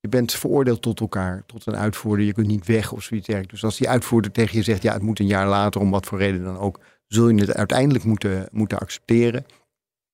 je 0.00 0.08
bent 0.08 0.32
veroordeeld 0.32 0.82
tot 0.82 1.00
elkaar, 1.00 1.42
tot 1.46 1.66
een 1.66 1.76
uitvoerder. 1.76 2.26
Je 2.26 2.32
kunt 2.32 2.46
niet 2.46 2.66
weg 2.66 2.92
of 2.92 3.02
zoiets 3.02 3.26
dergelijks. 3.26 3.60
Dus 3.60 3.64
als 3.64 3.78
die 3.78 3.88
uitvoerder 3.88 4.32
tegen 4.32 4.56
je 4.56 4.62
zegt 4.62 4.82
ja, 4.82 4.92
het 4.92 5.02
moet 5.02 5.18
een 5.18 5.26
jaar 5.26 5.48
later, 5.48 5.80
om 5.80 5.90
wat 5.90 6.06
voor 6.06 6.18
reden 6.18 6.44
dan 6.44 6.58
ook, 6.58 6.80
zul 7.06 7.28
je 7.28 7.40
het 7.40 7.54
uiteindelijk 7.54 8.04
moeten, 8.04 8.48
moeten 8.52 8.78
accepteren. 8.78 9.46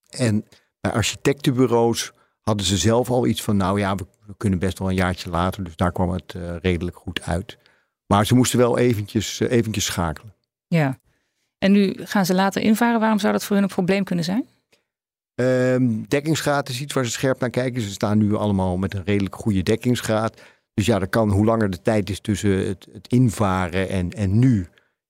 En 0.09 0.45
bij 0.81 0.93
architectenbureaus 0.93 2.13
hadden 2.41 2.67
ze 2.67 2.77
zelf 2.77 3.11
al 3.11 3.27
iets 3.27 3.43
van, 3.43 3.57
nou 3.57 3.79
ja, 3.79 3.95
we, 3.95 4.07
kunnen 4.37 4.59
best 4.59 4.79
wel 4.79 4.89
een 4.89 4.95
jaartje 4.95 5.31
later. 5.31 5.65
Dus 5.65 5.77
daar 5.77 5.93
kwam 5.93 6.11
het 6.11 6.35
redelijk 6.63 6.97
goed 6.97 7.23
uit. 7.23 7.59
Maar 8.07 8.27
ze 8.27 8.35
moesten 8.35 8.59
wel 8.59 8.79
eventjes, 8.79 9.41
eventjes 9.41 9.85
schakelen. 9.85 10.35
Ja, 10.67 10.99
en 11.59 11.73
nu 11.73 11.95
gaan 11.99 12.27
ze 12.27 12.35
later 12.35 12.63
invaren. 12.63 13.01
Waarom 13.01 13.19
zou 13.19 13.33
dat 13.33 13.45
voor 13.45 13.57
hun 13.57 13.65
een 13.65 13.71
probleem 13.71 14.05
kunnen 14.05 14.25
zijn? 14.25 14.47
Um, 15.41 16.09
dekkingsgraad 16.09 16.69
is 16.69 16.81
iets 16.81 16.95
waar 16.95 17.05
ze 17.05 17.11
scherp 17.11 17.41
naar 17.41 17.51
kijken. 17.51 17.83
Ze 17.83 17.91
staan 17.91 18.19
nu 18.19 18.35
allemaal 18.35 18.77
met 18.77 18.95
een 18.95 19.05
redelijk 19.05 19.35
goede 19.35 19.63
dekkingsgraad. 19.63 20.41
Dus 20.75 20.87
ja, 20.87 20.99
dan 20.99 21.09
kan, 21.09 21.31
hoe 21.31 21.45
langer 21.45 21.71
de 21.71 21.83
tijd 21.83 22.11
is 22.11 22.21
tussen 22.21 22.67
het, 22.67 22.87
het 22.93 23.09
invaren 23.09 23.89
en, 23.89 24.11
en 24.11 24.39
nu, 24.39 24.69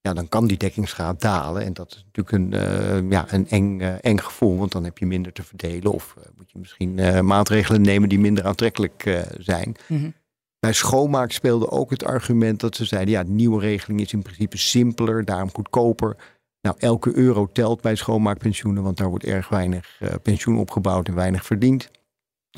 ja, 0.08 0.14
dan 0.14 0.28
kan 0.28 0.46
die 0.46 0.56
dekkingsgraad 0.56 1.20
dalen. 1.20 1.64
En 1.64 1.72
dat 1.72 1.90
is 1.90 2.04
natuurlijk 2.12 2.36
een, 2.36 2.68
uh, 3.02 3.10
ja, 3.10 3.26
een 3.28 3.48
eng, 3.48 3.80
uh, 3.80 3.94
eng 4.00 4.18
gevoel, 4.18 4.58
want 4.58 4.72
dan 4.72 4.84
heb 4.84 4.98
je 4.98 5.06
minder 5.06 5.32
te 5.32 5.42
verdelen. 5.42 5.92
Of 5.92 6.14
uh, 6.18 6.24
moet 6.36 6.50
je 6.50 6.58
misschien 6.58 7.24
maatregelen 7.26 7.80
nemen 7.80 8.08
die 8.08 8.18
minder 8.18 8.44
aantrekkelijk 8.44 9.24
zijn. 9.38 9.76
Mm 9.88 9.98
-hmm. 9.98 10.14
Bij 10.60 10.72
schoonmaak 10.72 11.32
speelde 11.32 11.70
ook 11.70 11.90
het 11.90 12.04
argument 12.04 12.60
dat 12.60 12.76
ze 12.76 12.84
zeiden: 12.84 13.14
ja, 13.14 13.24
de 13.24 13.30
nieuwe 13.30 13.60
regeling 13.60 14.00
is 14.00 14.12
in 14.12 14.22
principe 14.22 14.58
simpeler, 14.58 15.24
daarom 15.24 15.50
goedkoper. 15.52 16.16
Nou, 16.60 16.76
elke 16.78 17.16
euro 17.16 17.48
telt 17.52 17.80
bij 17.80 17.94
schoonmaakpensioenen, 17.94 18.82
want 18.82 18.96
daar 18.96 19.08
wordt 19.08 19.24
erg 19.24 19.48
weinig 19.48 20.00
pensioen 20.22 20.58
opgebouwd 20.58 21.08
en 21.08 21.14
weinig 21.14 21.44
verdiend. 21.44 21.90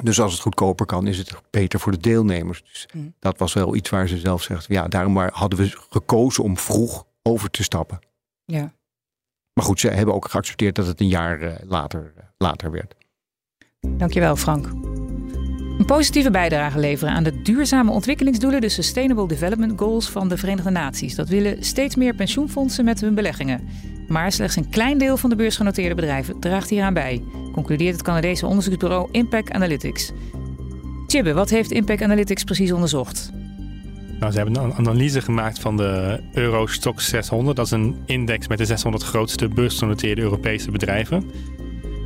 Dus 0.03 0.21
als 0.21 0.33
het 0.33 0.43
goedkoper 0.43 0.87
kan, 0.87 1.07
is 1.07 1.19
het 1.19 1.35
beter 1.51 1.81
voor 1.81 1.93
de 1.93 1.99
deelnemers. 1.99 2.63
Dus 2.63 2.89
mm. 2.95 3.15
dat 3.19 3.39
was 3.39 3.53
wel 3.53 3.75
iets 3.75 3.91
waar 3.91 4.09
ze 4.09 4.19
zelf 4.19 4.43
zegt: 4.43 4.67
ja, 4.69 4.89
daarom 4.89 5.17
hadden 5.17 5.59
we 5.59 5.77
gekozen 5.91 6.45
om 6.45 6.59
vroeg 6.59 7.09
over 7.31 7.51
te 7.51 7.63
stappen. 7.63 7.99
Ja. 8.45 8.73
Maar 9.53 9.65
goed, 9.65 9.81
ze 9.81 9.89
hebben 9.89 10.15
ook 10.15 10.31
geaccepteerd 10.31 10.75
dat 10.75 10.87
het 10.87 11.01
een 11.01 11.09
jaar 11.09 11.43
uh, 11.43 11.53
later, 11.67 12.13
uh, 12.17 12.25
later 12.39 12.71
werd. 12.71 12.95
Dankjewel, 13.81 14.37
Frank. 14.37 14.67
Een 15.79 15.87
positieve 15.87 16.31
bijdrage 16.31 16.79
leveren 16.79 17.15
aan 17.15 17.23
de 17.23 17.43
duurzame 17.43 17.91
ontwikkelingsdoelen, 17.91 18.61
de 18.61 18.69
Sustainable 18.69 19.29
Development 19.29 19.81
Goals 19.81 20.11
van 20.11 20.29
de 20.29 20.37
Verenigde 20.37 20.71
Naties. 20.71 21.15
Dat 21.15 21.29
willen 21.29 21.65
steeds 21.65 21.97
meer 21.97 22.15
pensioenfondsen 22.15 22.85
met 22.85 23.01
hun 23.01 23.15
beleggingen. 23.15 23.69
Maar 24.09 24.33
slechts 24.33 24.57
een 24.57 24.69
klein 24.69 24.99
deel 24.99 25.17
van 25.17 25.31
de 25.31 25.37
beursgenoteerde 25.37 25.95
bedrijven 25.95 26.41
draagt 26.41 26.71
hieraan 26.71 26.95
bij, 26.95 27.23
concludeert 27.53 27.93
het 27.93 28.03
Canadese 28.03 28.47
onderzoeksbureau 28.47 29.09
Impact 29.11 29.51
Analytics. 29.51 30.13
Chibbe, 31.07 31.33
wat 31.33 31.51
heeft 31.51 31.71
Impact 31.71 32.03
Analytics 32.03 32.45
precies 32.45 32.73
onderzocht? 32.73 33.31
Nou, 34.21 34.33
ze 34.33 34.39
hebben 34.39 34.63
een 34.63 34.75
analyse 34.75 35.21
gemaakt 35.21 35.59
van 35.59 35.77
de 35.77 36.21
Eurostock 36.33 37.01
600. 37.01 37.57
Dat 37.57 37.67
is 37.67 37.73
een 37.73 37.97
index 38.07 38.49
met 38.49 38.59
de 38.59 38.65
600 38.65 39.03
grootste 39.05 39.49
beursgenoteerde 39.49 40.21
Europese 40.21 40.71
bedrijven. 40.71 41.31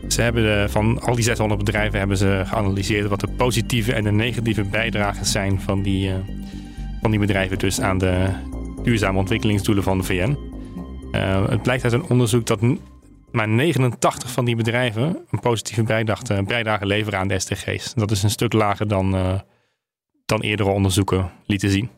Ze 0.09 0.23
hebben 0.23 0.71
van 0.71 1.01
al 1.01 1.15
die 1.15 1.25
600 1.25 1.65
bedrijven 1.65 1.99
hebben 1.99 2.17
ze 2.17 2.43
geanalyseerd 2.47 3.09
wat 3.09 3.21
de 3.21 3.29
positieve 3.29 3.93
en 3.93 4.05
de 4.05 4.13
negatieve 4.13 4.65
bijdragen 4.65 5.27
zijn 5.27 5.61
van 5.61 5.83
die, 5.83 6.09
uh, 6.09 6.15
van 7.01 7.11
die 7.11 7.21
bedrijven 7.21 7.59
dus 7.59 7.81
aan 7.81 7.99
de 7.99 8.29
duurzame 8.83 9.19
ontwikkelingsdoelen 9.19 9.85
van 9.85 9.99
de 9.99 10.05
VN. 10.05 10.39
Uh, 11.13 11.49
het 11.49 11.63
blijkt 11.63 11.85
uit 11.85 11.93
een 11.93 12.09
onderzoek 12.09 12.47
dat 12.47 12.61
maar 13.31 13.49
89 13.49 14.31
van 14.31 14.45
die 14.45 14.57
bedrijven 14.57 15.19
een 15.31 15.41
positieve 15.41 15.83
bijdrage, 15.83 16.43
bijdrage 16.47 16.87
leveren 16.87 17.19
aan 17.19 17.29
de 17.29 17.39
SDG's. 17.39 17.95
Dat 17.95 18.11
is 18.11 18.23
een 18.23 18.31
stuk 18.31 18.53
lager 18.53 18.89
dan, 18.89 19.41
dan 20.27 20.41
eerdere 20.41 20.71
onderzoeken 20.71 21.31
lieten 21.47 21.71
zien. 21.71 21.91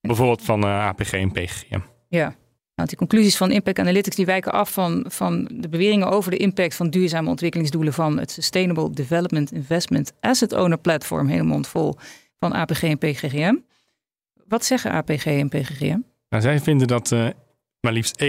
Bijvoorbeeld 0.00 0.42
van 0.42 0.64
APG 0.64 1.12
en 1.12 1.32
PGM. 1.32 1.80
Ja. 2.08 2.36
Nou, 2.74 2.88
die 2.88 2.98
conclusies 2.98 3.36
van 3.36 3.50
Impact 3.50 3.78
Analytics 3.78 4.16
die 4.16 4.26
wijken 4.26 4.52
af 4.52 4.72
van, 4.72 5.04
van 5.08 5.48
de 5.52 5.68
beweringen 5.68 6.10
over 6.10 6.30
de 6.30 6.36
impact 6.36 6.74
van 6.74 6.90
duurzame 6.90 7.28
ontwikkelingsdoelen 7.28 7.92
van 7.92 8.18
het 8.18 8.30
Sustainable 8.30 8.90
Development 8.90 9.52
Investment 9.52 10.12
Asset 10.20 10.52
Owner 10.52 10.78
Platform, 10.78 11.28
hele 11.28 11.42
mond 11.42 11.68
vol, 11.68 11.94
van 12.38 12.52
APG 12.52 12.82
en 12.82 12.98
PGGM. 12.98 13.56
Wat 14.48 14.64
zeggen 14.64 14.90
APG 14.90 15.26
en 15.26 15.48
PGGM? 15.48 15.98
Nou, 16.28 16.42
zij 16.42 16.60
vinden 16.60 16.86
dat 16.86 17.10
uh, 17.10 17.28
maar 17.80 17.92
liefst 17.92 18.24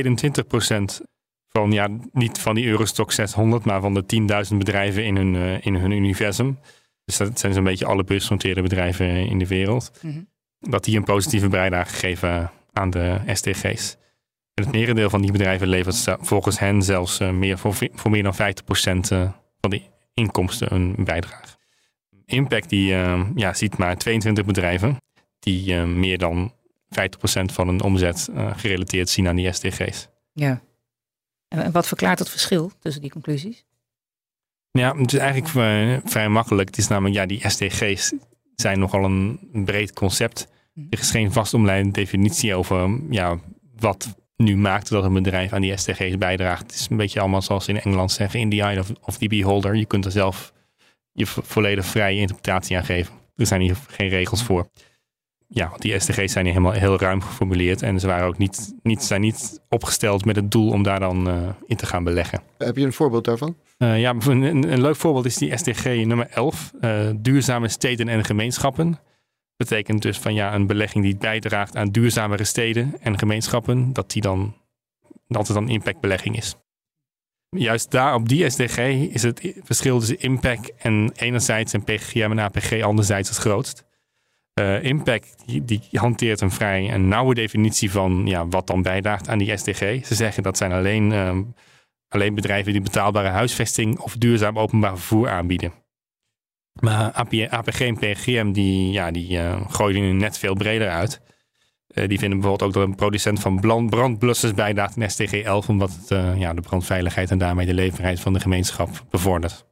21% 1.01 1.05
van, 1.47 1.71
ja, 1.71 1.87
niet 2.11 2.39
van 2.39 2.55
die 2.55 2.65
Eurostock 2.65 3.11
600, 3.11 3.65
maar 3.65 3.81
van 3.81 3.93
de 3.93 4.03
10.000 4.51 4.57
bedrijven 4.57 5.05
in 5.05 5.15
hun, 5.15 5.33
uh, 5.33 5.65
in 5.65 5.75
hun 5.75 5.91
universum. 5.91 6.59
Dus 7.05 7.17
dat 7.17 7.39
zijn 7.39 7.53
zo'n 7.53 7.63
beetje 7.63 7.85
alle 7.85 8.03
beursgenoteerde 8.03 8.61
bedrijven 8.61 9.07
in 9.07 9.39
de 9.39 9.47
wereld. 9.47 9.91
Mm 10.01 10.11
-hmm. 10.11 10.29
Dat 10.69 10.83
die 10.83 10.97
een 10.97 11.03
positieve 11.03 11.47
bijdrage 11.47 11.95
geven 11.95 12.51
aan 12.73 12.89
de 12.89 13.21
SDG's. 13.25 13.97
En 14.53 14.63
het 14.63 14.71
merendeel 14.71 15.09
van 15.09 15.21
die 15.21 15.31
bedrijven 15.31 15.67
levert 15.67 16.15
volgens 16.19 16.59
hen 16.59 16.81
zelfs 16.81 17.19
uh, 17.19 17.29
meer 17.31 17.57
voor, 17.57 17.75
voor 17.93 18.11
meer 18.11 18.23
dan 18.23 18.33
50% 18.33 18.37
uh, 18.37 19.31
van 19.59 19.69
de 19.69 19.81
inkomsten 20.13 20.73
een 20.73 20.95
bijdrage. 20.97 21.57
Impact 22.25 22.69
die, 22.69 22.93
uh, 22.93 23.25
ja, 23.35 23.53
ziet 23.53 23.77
maar 23.77 23.97
22 23.97 24.45
bedrijven 24.45 24.97
die 25.39 25.75
meer 25.75 26.17
dan 26.17 26.53
50% 26.53 26.53
van 27.53 27.67
hun 27.67 27.81
omzet 27.81 28.29
gerelateerd 28.55 29.09
zien 29.09 29.27
aan 29.27 29.35
die 29.35 29.51
SDG's. 29.51 30.07
Ja. 30.33 30.61
En 31.47 31.71
wat 31.71 31.87
verklaart 31.87 32.19
het 32.19 32.29
verschil 32.29 32.71
tussen 32.79 33.01
die 33.01 33.11
conclusies? 33.11 33.65
Ja, 34.71 34.95
het 34.97 35.13
is 35.13 35.19
eigenlijk 35.19 35.51
vrij, 35.51 36.01
vrij 36.05 36.29
makkelijk. 36.29 36.67
Het 36.67 36.77
is 36.77 36.87
namelijk, 36.87 37.15
ja, 37.15 37.25
die 37.25 37.49
SDG's 37.49 38.13
zijn 38.61 38.79
nogal 38.79 39.03
een 39.03 39.39
breed 39.51 39.93
concept. 39.93 40.47
Er 40.89 40.99
is 40.99 41.11
geen 41.11 41.31
vastomlijnde 41.31 41.91
definitie 41.91 42.55
over 42.55 42.99
ja, 43.09 43.39
wat 43.75 44.15
nu 44.37 44.57
maakt 44.57 44.89
dat 44.89 45.03
een 45.03 45.13
bedrijf 45.13 45.53
aan 45.53 45.61
die 45.61 45.77
SDG's 45.77 46.17
bijdraagt. 46.17 46.61
Het 46.61 46.73
is 46.73 46.87
een 46.89 46.97
beetje 46.97 47.19
allemaal 47.19 47.41
zoals 47.41 47.65
ze 47.65 47.71
in 47.71 47.81
Engeland 47.81 48.11
zeggen, 48.11 48.39
in 48.39 48.49
the 48.49 48.61
eye 48.61 48.79
of, 48.79 48.91
of 49.01 49.17
the 49.17 49.27
beholder. 49.27 49.75
Je 49.75 49.85
kunt 49.85 50.05
er 50.05 50.11
zelf 50.11 50.53
je 51.11 51.25
volledig 51.25 51.85
vrije 51.85 52.19
interpretatie 52.19 52.77
aan 52.77 52.85
geven. 52.85 53.13
Er 53.35 53.45
zijn 53.45 53.61
hier 53.61 53.77
geen 53.87 54.09
regels 54.09 54.43
voor. 54.43 54.69
Ja, 55.53 55.71
die 55.77 55.99
SDG's 55.99 56.31
zijn 56.31 56.45
hier 56.45 56.53
helemaal 56.53 56.79
heel 56.79 56.99
ruim 56.99 57.21
geformuleerd 57.21 57.81
en 57.81 57.99
ze 57.99 58.07
waren 58.07 58.27
ook 58.27 58.37
niet, 58.37 58.73
niet, 58.83 59.03
zijn 59.03 59.21
niet 59.21 59.61
opgesteld 59.69 60.25
met 60.25 60.35
het 60.35 60.51
doel 60.51 60.71
om 60.71 60.83
daar 60.83 60.99
dan 60.99 61.27
uh, 61.27 61.49
in 61.65 61.75
te 61.75 61.85
gaan 61.85 62.03
beleggen. 62.03 62.41
Heb 62.57 62.77
je 62.77 62.85
een 62.85 62.93
voorbeeld 62.93 63.25
daarvan? 63.25 63.55
Uh, 63.77 63.99
ja, 63.99 64.15
een, 64.19 64.71
een, 64.71 64.81
leuk 64.81 64.95
voorbeeld 64.95 65.25
is 65.25 65.35
die 65.35 65.57
SDG 65.57 65.85
nummer 65.85 66.27
11, 66.29 66.71
uh, 66.81 67.09
duurzame 67.15 67.67
steden 67.67 68.07
en 68.07 68.25
gemeenschappen 68.25 68.99
betekent 69.55 70.01
dus 70.01 70.17
van 70.17 70.33
ja, 70.33 70.53
een 70.53 70.67
belegging 70.67 71.03
die 71.03 71.17
bijdraagt 71.17 71.75
aan 71.75 71.89
duurzamere 71.89 72.43
steden 72.43 72.93
en 73.01 73.19
gemeenschappen, 73.19 73.93
dat 73.93 74.11
die 74.11 74.21
dan 74.21 74.55
dat 75.27 75.47
het 75.47 75.55
dan 75.55 75.69
impactbelegging 75.69 76.37
is. 76.37 76.55
Juist 77.49 77.91
daar 77.91 78.13
op 78.13 78.29
die 78.29 78.49
SDG 78.49 78.77
is 79.13 79.23
het 79.23 79.53
verschil 79.63 79.99
tussen 79.99 80.19
impact 80.19 80.71
en 80.77 81.11
enerzijds 81.15 81.73
en 81.73 81.83
PGM 81.83 82.29
en 82.31 82.39
APG 82.39 82.81
anderzijds 82.81 83.29
het 83.29 83.37
grootst. 83.37 83.85
Uh, 84.61 84.83
impact 84.83 85.35
die, 85.45 85.81
hanteert 85.91 86.41
een 86.41 86.51
vrij 86.51 86.93
een 86.93 87.07
nauwe 87.07 87.33
definitie 87.33 87.91
van 87.91 88.25
ja, 88.25 88.47
wat 88.47 88.67
dan 88.67 88.81
bijdraagt 88.81 89.29
aan 89.29 89.37
die 89.37 89.57
SDG. 89.57 90.05
Ze 90.05 90.15
zeggen 90.15 90.43
dat 90.43 90.57
zijn 90.57 90.71
alleen, 90.71 91.11
uh, 91.11 91.37
alleen 92.07 92.35
bedrijven 92.35 92.71
die 92.71 92.81
betaalbare 92.81 93.27
huisvesting 93.27 93.99
of 93.99 94.15
duurzaam 94.15 94.59
openbaar 94.59 94.97
vervoer 94.97 95.29
aanbieden. 95.29 95.73
Maar 96.79 97.11
APG 97.49 97.81
en 97.81 97.97
PGM 97.97 98.51
die, 98.51 98.91
ja, 98.91 99.11
die 99.11 99.31
uh, 99.31 99.61
gooien 99.69 100.01
nu 100.01 100.11
net 100.11 100.37
veel 100.37 100.53
breder 100.53 100.89
uit. 100.89 101.21
Uh, 101.93 102.07
die 102.07 102.19
vinden 102.19 102.39
bijvoorbeeld 102.39 102.69
ook 102.69 102.73
dat 102.73 102.87
een 102.87 102.95
producent 102.95 103.39
van 103.39 103.59
brandblussers 103.89 104.53
bijdraagt 104.53 104.97
in 104.97 105.09
STG 105.09 105.33
11, 105.33 105.69
omdat 105.69 105.91
het 105.91 106.37
ja, 106.37 106.53
de 106.53 106.61
brandveiligheid 106.61 107.31
en 107.31 107.37
daarmee 107.37 107.65
de 107.65 107.73
leefbaarheid 107.73 108.19
van 108.19 108.33
de 108.33 108.39
gemeenschap 108.39 109.05
bevordert. 109.09 109.65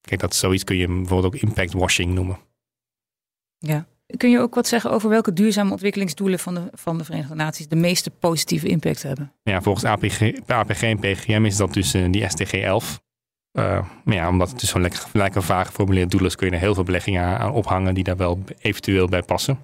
Kijk, 0.00 0.20
dat 0.20 0.34
zoiets 0.34 0.64
kun 0.64 0.76
je 0.76 0.86
bijvoorbeeld 0.86 1.34
ook 1.34 1.40
impact 1.40 1.72
washing 1.72 2.14
noemen. 2.14 2.38
Ja. 3.58 3.86
Kun 4.16 4.30
je 4.30 4.38
ook 4.38 4.54
wat 4.54 4.68
zeggen 4.68 4.90
over 4.90 5.08
welke 5.08 5.32
duurzame 5.32 5.70
ontwikkelingsdoelen 5.70 6.38
van 6.38 6.54
de, 6.54 6.62
van 6.72 6.98
de 6.98 7.04
Verenigde 7.04 7.34
Naties 7.34 7.68
de 7.68 7.76
meeste 7.76 8.10
positieve 8.10 8.68
impact 8.68 9.02
hebben? 9.02 9.32
Ja, 9.42 9.62
volgens 9.62 9.84
APG, 9.84 10.32
APG 10.46 10.82
en 10.82 10.98
PGM 10.98 11.44
is 11.44 11.56
dat 11.56 11.72
dus 11.72 11.90
die 11.90 12.28
STG 12.28 12.52
11. 12.52 13.00
Uh, 13.52 13.86
maar 14.04 14.14
ja, 14.14 14.28
omdat 14.28 14.50
het 14.50 14.60
dus 14.60 14.68
zo'n 14.68 14.80
lekker, 14.80 15.04
lekker 15.12 15.42
vaag 15.42 15.66
geformuleerd 15.66 16.10
doel 16.10 16.24
is, 16.24 16.36
kun 16.36 16.46
je 16.46 16.52
er 16.52 16.60
heel 16.60 16.74
veel 16.74 16.82
beleggingen 16.82 17.22
aan, 17.22 17.36
aan, 17.36 17.52
ophangen 17.52 17.94
die 17.94 18.04
daar 18.04 18.16
wel 18.16 18.44
eventueel 18.58 19.08
bij 19.08 19.22
passen. 19.22 19.58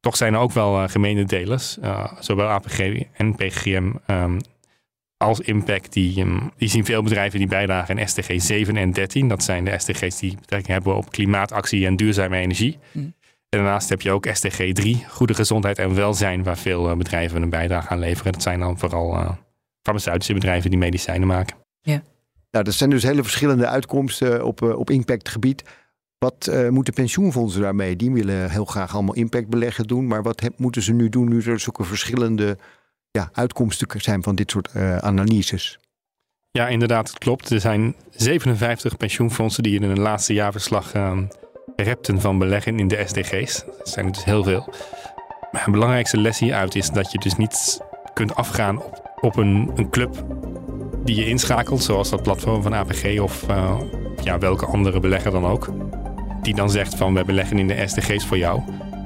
Toch 0.00 0.16
zijn 0.16 0.34
er 0.34 0.40
ook 0.40 0.52
wel 0.52 0.82
uh, 0.82 0.88
gemene 0.88 1.24
delers, 1.24 1.78
uh, 1.82 2.12
zowel 2.20 2.48
APG 2.48 2.78
en 3.12 3.34
PGM 3.34 3.92
um, 4.06 4.38
als 5.16 5.40
Impact. 5.40 5.92
Die, 5.92 6.20
um, 6.20 6.50
die 6.56 6.68
zien 6.68 6.84
veel 6.84 7.02
bedrijven 7.02 7.38
die 7.38 7.48
bijdragen 7.48 7.98
in 7.98 8.08
SDG 8.08 8.40
7 8.40 8.76
en 8.76 8.92
13. 8.92 9.28
Dat 9.28 9.42
zijn 9.42 9.64
de 9.64 9.78
SDG's 9.78 10.18
die 10.18 10.34
betrekking 10.34 10.72
hebben 10.72 10.96
op 10.96 11.10
klimaatactie 11.10 11.86
en 11.86 11.96
duurzame 11.96 12.36
energie. 12.36 12.78
Mm. 12.92 13.14
En 13.50 13.58
daarnaast 13.58 13.88
heb 13.88 14.00
je 14.00 14.10
ook 14.10 14.26
SDG 14.32 14.72
3, 14.72 15.04
goede 15.08 15.34
gezondheid 15.34 15.78
en 15.78 15.94
welzijn, 15.94 16.42
waar 16.42 16.58
veel 16.58 16.96
bedrijven 16.96 17.42
een 17.42 17.50
bijdrage 17.50 17.88
aan 17.88 17.98
leveren. 17.98 18.32
Dat 18.32 18.42
zijn 18.42 18.60
dan 18.60 18.78
vooral 18.78 19.36
farmaceutische 19.82 20.34
bedrijven 20.34 20.70
die 20.70 20.78
medicijnen 20.78 21.28
maken. 21.28 21.56
Ja. 21.80 22.02
Nou, 22.50 22.64
dat 22.64 22.74
zijn 22.74 22.90
dus 22.90 23.02
hele 23.02 23.22
verschillende 23.22 23.66
uitkomsten 23.66 24.44
op, 24.44 24.62
uh, 24.62 24.78
op 24.78 24.90
impactgebied. 24.90 25.62
Wat 26.18 26.48
uh, 26.50 26.68
moeten 26.68 26.94
pensioenfondsen 26.94 27.60
daarmee? 27.60 27.96
Die 27.96 28.10
willen 28.10 28.50
heel 28.50 28.64
graag 28.64 28.94
allemaal 28.94 29.14
impactbeleggen 29.14 29.86
doen. 29.86 30.06
Maar 30.06 30.22
wat 30.22 30.40
heb, 30.40 30.58
moeten 30.58 30.82
ze 30.82 30.92
nu 30.92 31.08
doen 31.08 31.28
nu 31.28 31.42
er 31.42 31.60
zulke 31.60 31.84
verschillende 31.84 32.58
ja, 33.10 33.30
uitkomsten 33.32 34.00
zijn 34.00 34.22
van 34.22 34.34
dit 34.34 34.50
soort 34.50 34.68
uh, 34.76 34.96
analyses? 34.96 35.78
Ja, 36.50 36.68
inderdaad, 36.68 37.08
het 37.08 37.18
klopt. 37.18 37.50
Er 37.50 37.60
zijn 37.60 37.94
57 38.10 38.96
pensioenfondsen 38.96 39.62
die 39.62 39.74
in 39.74 39.82
hun 39.82 40.00
laatste 40.00 40.32
jaarverslag 40.32 40.94
uh, 40.94 41.18
repten 41.76 42.20
van 42.20 42.38
beleggen 42.38 42.78
in 42.78 42.88
de 42.88 43.02
SDG's. 43.06 43.64
Dat 43.78 43.88
zijn 43.88 44.06
er 44.06 44.12
dus 44.12 44.24
heel 44.24 44.44
veel. 44.44 44.74
Maar 45.52 45.70
belangrijkste 45.70 46.16
les 46.16 46.38
hieruit 46.38 46.74
is 46.74 46.90
dat 46.90 47.12
je 47.12 47.18
dus 47.18 47.36
niet 47.36 47.80
kunt 48.14 48.34
afgaan 48.34 48.82
op, 48.82 49.16
op 49.20 49.36
een, 49.36 49.70
een 49.74 49.90
club 49.90 50.24
die 51.04 51.16
je 51.16 51.26
inschakelt, 51.26 51.82
zoals 51.82 52.10
dat 52.10 52.22
platform 52.22 52.62
van 52.62 52.74
APG 52.74 53.20
of 53.20 53.44
uh, 53.50 53.80
ja, 54.22 54.38
welke 54.38 54.66
andere 54.66 55.00
belegger 55.00 55.30
dan 55.30 55.46
ook. 55.46 55.68
Die 56.42 56.54
dan 56.54 56.70
zegt 56.70 56.94
van 56.94 57.14
we 57.14 57.24
beleggen 57.24 57.58
in 57.58 57.68
de 57.68 57.86
SDG's 57.86 58.26
voor 58.26 58.38
jou. 58.38 58.60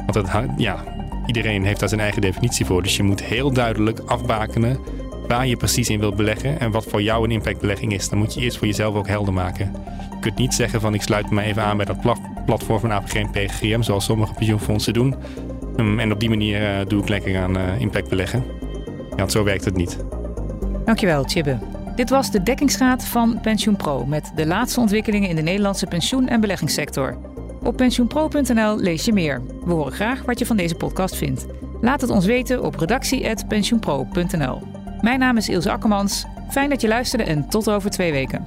Want 0.07 0.15
het, 0.15 0.49
ja, 0.57 0.85
iedereen 1.27 1.65
heeft 1.65 1.81
daar 1.81 1.89
zijn 1.89 2.01
eigen 2.01 2.21
definitie 2.21 2.67
voor. 2.67 2.83
Dus 2.83 2.97
je 2.97 3.03
moet 3.03 3.23
heel 3.23 3.53
duidelijk 3.53 3.99
afbakenen 4.07 4.79
waar 5.29 5.47
je 5.47 5.57
precies 5.57 5.89
in 5.89 6.01
wilt 6.01 6.17
beleggen 6.17 6.61
en 6.61 6.71
wat 6.71 6.85
voor 6.85 7.03
jou 7.03 7.25
een 7.25 7.31
impactbelegging 7.31 7.93
is. 7.93 8.09
Dan 8.09 8.19
moet 8.19 8.35
je 8.35 8.41
eerst 8.41 8.57
voor 8.57 8.67
jezelf 8.67 8.95
ook 8.95 9.09
helder 9.09 9.35
maken. 9.35 9.73
Je 10.11 10.21
kunt 10.21 10.37
niet 10.37 10.55
zeggen 10.55 10.81
van 10.81 10.95
ik 10.95 11.03
sluit 11.03 11.31
me 11.31 11.43
even 11.43 11.63
aan 11.63 11.77
bij 11.77 11.87
dat 11.87 12.01
platform 12.45 12.81
van 12.81 12.91
APG 12.91 13.31
PGM, 13.31 13.83
zoals 13.83 14.05
sommige 14.05 14.35
pensioenfondsen 14.35 14.93
doen. 14.93 15.15
Um, 15.77 15.99
en 16.01 16.13
op 16.13 16.21
die 16.21 16.29
manier 16.29 16.61
uh, 16.61 16.87
doe 16.87 17.03
ik 17.03 17.09
lekker 17.09 17.39
aan 17.39 17.59
uh, 17.59 17.81
impactbeleggen. 17.81 18.45
Ja, 19.11 19.17
want 19.17 19.33
zo 19.33 19.45
werkt 19.45 19.65
het 19.65 19.77
niet. 19.77 19.99
Dankjewel, 20.85 21.25
Chibbe. 21.25 21.59
Dit 21.97 22.11
was 22.11 22.31
de 22.31 22.43
dekkingsgraad 22.43 23.05
van 23.05 23.41
PensioenPro 23.41 24.07
met 24.07 24.33
de 24.35 24.47
laatste 24.47 24.81
ontwikkelingen 24.81 25.29
in 25.29 25.37
de 25.37 25.43
Nederlandse 25.43 25.87
pensioen- 25.87 26.29
en 26.29 26.41
beleggingssector. 26.41 27.19
Op 27.63 27.77
pensioenpro.nl 27.77 28.79
lees 28.79 29.05
je 29.05 29.13
meer. 29.13 29.43
We 29.65 29.73
horen 29.73 29.93
graag 29.93 30.23
wat 30.25 30.39
je 30.39 30.47
van 30.47 30.57
deze 30.57 30.75
podcast 30.75 31.17
vindt. 31.17 31.47
Laat 31.81 32.01
het 32.01 32.11
ons 32.11 32.25
weten 32.25 32.63
op 32.63 32.75
redactie.pensioenpro.nl. 32.75 34.63
Mijn 35.01 35.19
naam 35.19 35.37
is 35.37 35.49
Ilse 35.49 35.71
Akkermans. 35.71 36.25
Fijn 36.51 36.71
dat 36.71 36.81
je 36.81 36.89
luisterde 36.89 37.25
en 37.25 37.49
tot 37.49 37.71
over 37.71 37.91
twee 37.91 38.13
weken. 38.13 38.47